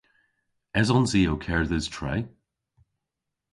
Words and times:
Esons 0.79 1.11
i 1.19 1.21
ow 1.31 1.39
kerdhes 1.45 1.85
tre? 1.95 2.15